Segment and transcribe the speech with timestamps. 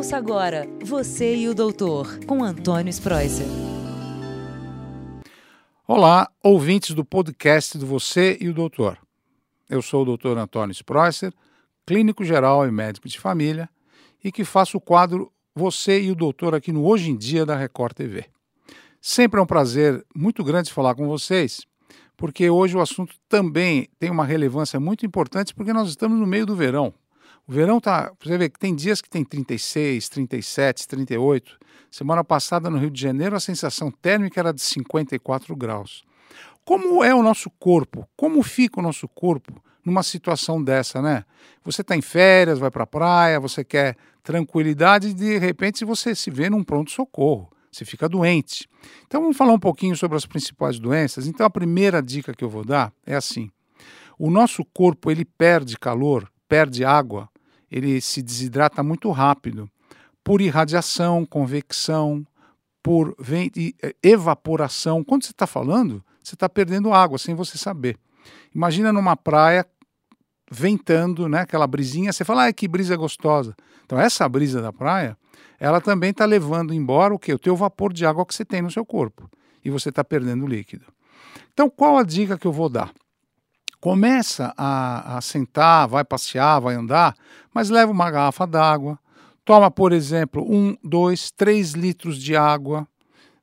[0.00, 3.46] Ouça agora Você e o Doutor, com Antônio Spreuser.
[5.86, 8.96] Olá, ouvintes do podcast do Você e o Doutor.
[9.68, 11.34] Eu sou o doutor Antônio Spreuser,
[11.84, 13.68] clínico geral e médico de família,
[14.24, 17.54] e que faço o quadro Você e o Doutor aqui no Hoje em Dia da
[17.54, 18.24] Record TV.
[19.02, 21.66] Sempre é um prazer muito grande falar com vocês,
[22.16, 26.46] porque hoje o assunto também tem uma relevância muito importante, porque nós estamos no meio
[26.46, 26.94] do verão.
[27.46, 28.12] O verão tá.
[28.22, 31.58] Você vê que tem dias que tem 36, 37, 38.
[31.90, 36.04] Semana passada no Rio de Janeiro a sensação térmica era de 54 graus.
[36.64, 38.08] Como é o nosso corpo?
[38.16, 41.24] Como fica o nosso corpo numa situação dessa, né?
[41.64, 46.14] Você está em férias, vai para a praia, você quer tranquilidade e de repente você
[46.14, 48.68] se vê num pronto-socorro, você fica doente.
[49.06, 51.26] Então vamos falar um pouquinho sobre as principais doenças.
[51.26, 53.50] Então a primeira dica que eu vou dar é assim:
[54.18, 57.30] o nosso corpo ele perde calor, perde água
[57.70, 59.70] ele se desidrata muito rápido
[60.24, 62.26] por irradiação, convecção,
[62.82, 65.04] por eh, evaporação.
[65.04, 67.96] Quando você está falando, você está perdendo água sem você saber.
[68.52, 69.64] Imagina numa praia
[70.50, 73.54] ventando, né, aquela brisinha, você fala, ah, que brisa gostosa.
[73.86, 75.16] Então essa brisa da praia,
[75.60, 77.32] ela também está levando embora o que?
[77.32, 79.30] O teu vapor de água que você tem no seu corpo.
[79.64, 80.86] E você está perdendo líquido.
[81.52, 82.92] Então qual a dica que eu vou dar?
[83.80, 87.14] Começa a, a sentar, vai passear, vai andar,
[87.52, 88.98] mas leva uma garrafa d'água,
[89.44, 92.86] toma, por exemplo, um, dois, três litros de água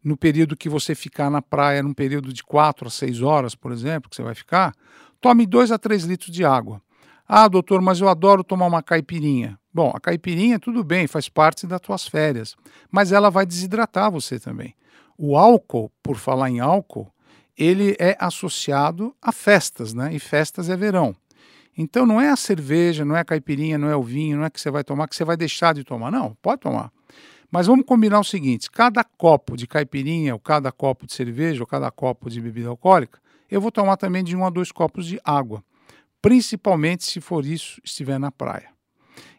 [0.03, 3.71] no período que você ficar na praia, num período de quatro a seis horas, por
[3.71, 4.73] exemplo, que você vai ficar,
[5.19, 6.81] tome dois a três litros de água.
[7.27, 9.59] Ah, doutor, mas eu adoro tomar uma caipirinha.
[9.73, 12.55] Bom, a caipirinha, tudo bem, faz parte das tuas férias,
[12.89, 14.73] mas ela vai desidratar você também.
[15.17, 17.11] O álcool, por falar em álcool,
[17.57, 20.13] ele é associado a festas, né?
[20.13, 21.15] E festas é verão.
[21.77, 24.49] Então não é a cerveja, não é a caipirinha, não é o vinho, não é
[24.49, 26.11] que você vai tomar que você vai deixar de tomar.
[26.11, 26.91] Não, pode tomar.
[27.51, 31.67] Mas vamos combinar o seguinte: cada copo de caipirinha, ou cada copo de cerveja, ou
[31.67, 33.19] cada copo de bebida alcoólica,
[33.49, 35.63] eu vou tomar também de um a dois copos de água.
[36.21, 38.69] Principalmente se for isso, estiver na praia.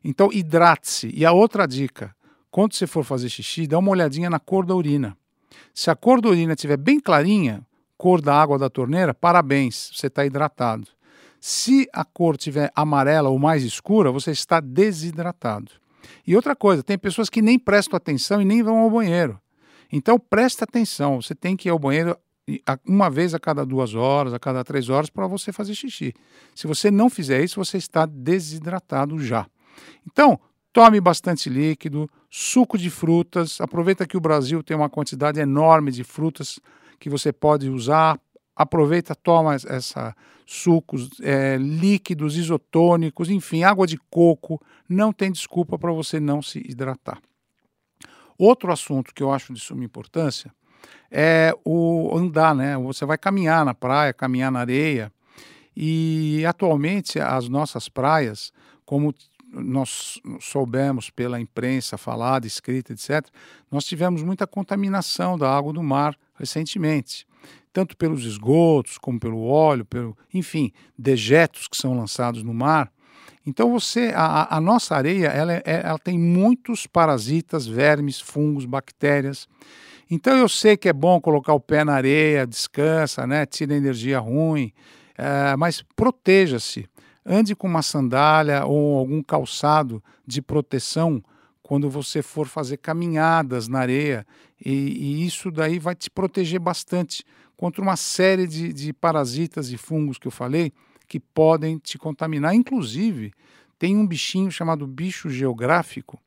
[0.02, 1.10] Então hidrate-se.
[1.14, 2.14] E a outra dica:
[2.50, 5.16] quando você for fazer xixi, dá uma olhadinha na cor da urina.
[5.74, 7.66] Se a cor da urina estiver bem clarinha,
[7.98, 10.86] cor da água da torneira, parabéns, você está hidratado.
[11.40, 15.72] Se a cor tiver amarela ou mais escura, você está desidratado.
[16.26, 19.38] E outra coisa, tem pessoas que nem prestam atenção e nem vão ao banheiro.
[19.92, 22.16] Então preste atenção, você tem que ir ao banheiro
[22.86, 26.14] uma vez a cada duas horas, a cada três horas, para você fazer xixi.
[26.54, 29.46] Se você não fizer isso, você está desidratado já.
[30.10, 30.40] Então,
[30.72, 33.60] tome bastante líquido, suco de frutas.
[33.60, 36.58] Aproveita que o Brasil tem uma quantidade enorme de frutas
[36.98, 38.20] que você pode usar.
[38.54, 40.14] Aproveita, toma essa
[40.44, 44.60] sucos, é, líquidos, isotônicos, enfim, água de coco.
[44.88, 47.20] Não tem desculpa para você não se hidratar.
[48.38, 50.50] Outro assunto que eu acho de suma importância
[51.10, 52.78] é o andar, né?
[52.78, 55.12] Você vai caminhar na praia, caminhar na areia.
[55.76, 58.52] E atualmente as nossas praias,
[58.86, 59.14] como
[59.52, 63.26] nós soubemos pela imprensa falada, escrita, etc.,
[63.70, 67.26] nós tivemos muita contaminação da água do mar recentemente,
[67.72, 72.90] tanto pelos esgotos, como pelo óleo, pelo, enfim, dejetos que são lançados no mar.
[73.46, 79.48] Então você, a, a nossa areia, ela, é, ela tem muitos parasitas, vermes, fungos, bactérias.
[80.10, 84.18] Então eu sei que é bom colocar o pé na areia, descansa, né, tira energia
[84.18, 84.72] ruim,
[85.16, 86.88] é, mas proteja-se
[87.30, 91.22] Ande com uma sandália ou algum calçado de proteção
[91.68, 94.26] quando você for fazer caminhadas na areia,
[94.64, 97.22] e, e isso daí vai te proteger bastante
[97.58, 100.72] contra uma série de, de parasitas e fungos que eu falei
[101.06, 102.54] que podem te contaminar.
[102.54, 103.34] Inclusive,
[103.78, 106.18] tem um bichinho chamado bicho geográfico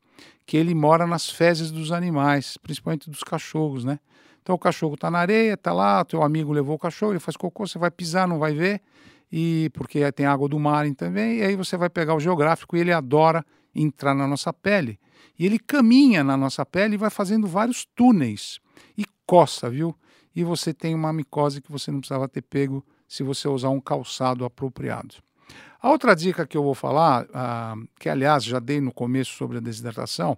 [0.46, 4.00] que ele mora nas fezes dos animais, principalmente dos cachorros, né?
[4.44, 7.36] Então o cachorro está na areia, está lá, teu amigo levou o cachorro, ele faz
[7.36, 8.80] cocô, você vai pisar, não vai ver,
[9.32, 12.80] e porque tem água do mar também, e aí você vai pegar o geográfico e
[12.80, 13.44] ele adora
[13.74, 15.00] entrar na nossa pele.
[15.38, 18.60] E ele caminha na nossa pele e vai fazendo vários túneis
[18.98, 19.96] e coça, viu?
[20.36, 23.82] E você tem uma micose que você não precisava ter pego se você usar um
[23.82, 25.16] calçado apropriado.
[25.82, 29.58] A outra dica que eu vou falar, ah, que aliás já dei no começo sobre
[29.58, 30.38] a desidratação,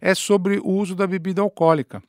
[0.00, 2.02] é sobre o uso da bebida alcoólica.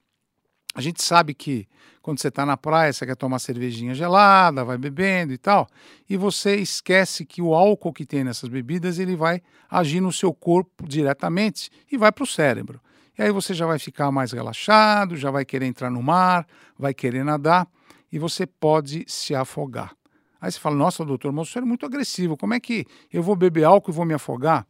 [0.75, 1.65] A gente sabe que
[2.01, 5.67] quando você está na praia, você quer tomar cervejinha gelada, vai bebendo e tal,
[6.07, 9.41] e você esquece que o álcool que tem nessas bebidas ele vai
[9.71, 12.81] agir no seu corpo diretamente e vai para o cérebro.
[13.17, 16.45] E aí você já vai ficar mais relaxado, já vai querer entrar no mar,
[16.77, 17.65] vai querer nadar
[18.11, 19.95] e você pode se afogar.
[20.41, 23.37] Aí você fala, nossa, doutor, mas você é muito agressivo, como é que eu vou
[23.37, 24.67] beber álcool e vou me afogar?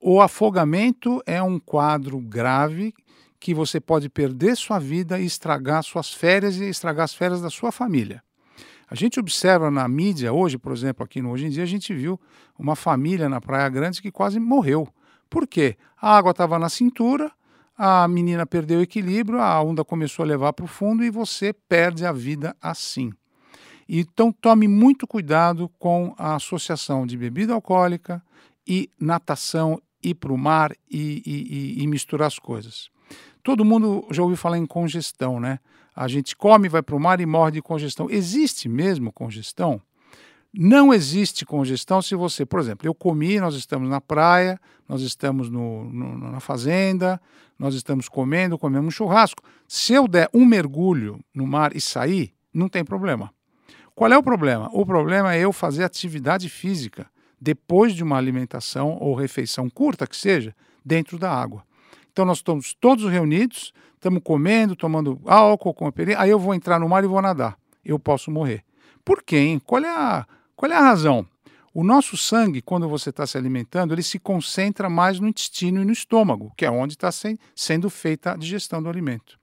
[0.00, 2.94] O afogamento é um quadro grave
[3.46, 7.48] que você pode perder sua vida e estragar suas férias e estragar as férias da
[7.48, 8.20] sua família.
[8.90, 11.94] A gente observa na mídia hoje, por exemplo, aqui no Hoje em Dia, a gente
[11.94, 12.20] viu
[12.58, 14.88] uma família na Praia Grande que quase morreu.
[15.30, 15.76] Por quê?
[15.96, 17.30] A água estava na cintura,
[17.78, 21.52] a menina perdeu o equilíbrio, a onda começou a levar para o fundo e você
[21.52, 23.12] perde a vida assim.
[23.88, 28.20] Então tome muito cuidado com a associação de bebida alcoólica
[28.66, 32.90] e natação, ir para o mar e, e, e, misturar as coisas.
[33.46, 35.60] Todo mundo já ouviu falar em congestão, né?
[35.94, 38.10] A gente come, vai para o mar e morre de congestão.
[38.10, 39.80] Existe mesmo congestão?
[40.52, 45.48] Não existe congestão se você, por exemplo, eu comi, nós estamos na praia, nós estamos
[45.48, 47.20] no, no, na fazenda,
[47.56, 49.44] nós estamos comendo, comemos um churrasco.
[49.68, 53.32] Se eu der um mergulho no mar e sair, não tem problema.
[53.94, 54.68] Qual é o problema?
[54.72, 57.06] O problema é eu fazer atividade física
[57.40, 60.52] depois de uma alimentação ou refeição curta que seja,
[60.84, 61.64] dentro da água.
[62.16, 66.88] Então nós estamos todos reunidos, estamos comendo, tomando álcool com aí eu vou entrar no
[66.88, 67.58] mar e vou nadar.
[67.84, 68.64] Eu posso morrer.
[69.04, 69.22] Por?
[69.32, 69.60] Hein?
[69.62, 70.26] Qual é a
[70.56, 71.26] qual é a razão?
[71.74, 75.84] O nosso sangue, quando você está se alimentando, ele se concentra mais no intestino e
[75.84, 77.10] no estômago, que é onde está
[77.54, 79.38] sendo feita a digestão do alimento.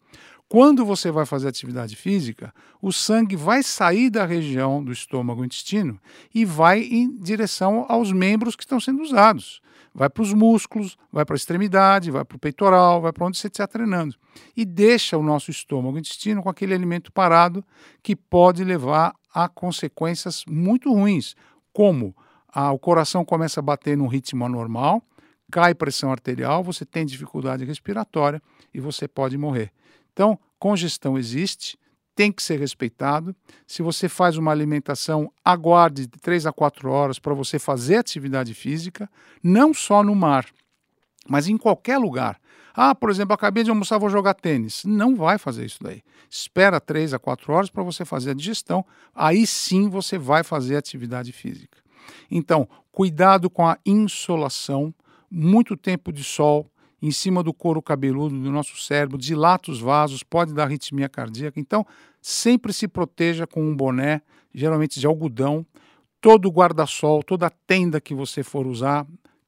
[0.49, 5.45] Quando você vai fazer atividade física, o sangue vai sair da região do estômago e
[5.45, 5.99] intestino
[6.33, 9.61] e vai em direção aos membros que estão sendo usados.
[9.93, 13.37] Vai para os músculos, vai para a extremidade, vai para o peitoral, vai para onde
[13.37, 14.15] você está treinando.
[14.57, 17.63] E deixa o nosso estômago intestino com aquele alimento parado
[18.01, 21.35] que pode levar a consequências muito ruins,
[21.71, 22.15] como
[22.55, 25.03] o coração começa a bater num ritmo anormal,
[25.51, 28.41] cai pressão arterial, você tem dificuldade respiratória
[28.73, 29.71] e você pode morrer.
[30.11, 31.77] Então, congestão existe,
[32.15, 33.35] tem que ser respeitado.
[33.65, 38.53] Se você faz uma alimentação, aguarde de 3 a 4 horas para você fazer atividade
[38.53, 39.09] física,
[39.43, 40.45] não só no mar,
[41.27, 42.39] mas em qualquer lugar.
[42.75, 44.83] Ah, por exemplo, acabei de almoçar, vou jogar tênis.
[44.83, 46.01] Não vai fazer isso daí.
[46.29, 48.83] Espera 3 a 4 horas para você fazer a digestão.
[49.13, 51.77] Aí sim você vai fazer atividade física.
[52.31, 54.93] Então, cuidado com a insolação,
[55.29, 56.69] muito tempo de sol
[57.03, 61.59] em cima do couro cabeludo do nosso cérebro, dilata os vasos, pode dar arritmia cardíaca.
[61.59, 61.85] Então,
[62.21, 64.21] sempre se proteja com um boné,
[64.55, 65.65] geralmente de algodão.
[66.21, 69.05] Todo guarda-sol, toda tenda que você for usar,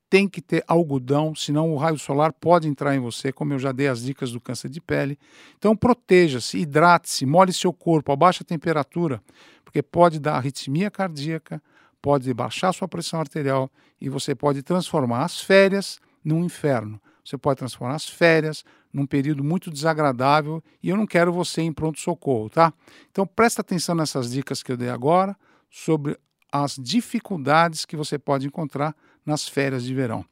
[0.10, 3.72] tem que ter algodão, senão o raio solar pode entrar em você, como eu já
[3.72, 5.18] dei as dicas do câncer de pele.
[5.58, 9.24] Então proteja-se, hidrate-se, molhe seu corpo a baixa temperatura,
[9.64, 11.64] porque pode dar arritmia cardíaca,
[12.02, 17.00] pode baixar sua pressão arterial e você pode transformar as férias num inferno.
[17.26, 18.64] Você pode transformar as férias
[18.94, 22.72] num período muito desagradável e eu não quero você em pronto-socorro, tá?
[23.12, 25.36] Então presta atenção nessas dicas que eu dei agora
[25.70, 26.18] sobre
[26.52, 28.96] as dificuldades que você pode encontrar
[29.26, 30.24] nas férias de verão.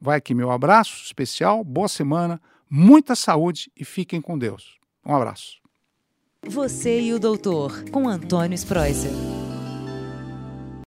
[0.00, 4.78] Vai aqui meu abraço especial, boa semana, muita saúde e fiquem com Deus.
[5.06, 5.60] Um abraço.
[6.46, 9.39] Você e o doutor, com Antônio Spreuser.